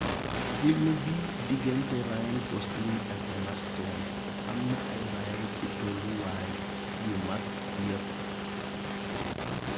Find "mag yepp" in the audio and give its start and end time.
7.27-8.07